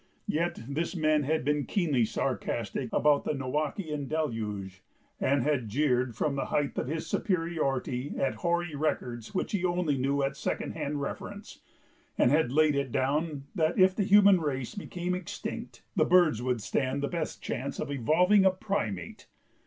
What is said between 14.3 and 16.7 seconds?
race became extinct the birds would